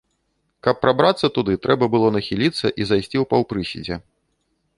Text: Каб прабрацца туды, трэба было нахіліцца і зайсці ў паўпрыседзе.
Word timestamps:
Каб 0.67 0.79
прабрацца 0.85 1.27
туды, 1.35 1.53
трэба 1.67 1.91
было 1.97 2.07
нахіліцца 2.17 2.57
і 2.57 2.81
зайсці 2.93 3.11
ў 3.23 3.25
паўпрыседзе. 3.35 3.95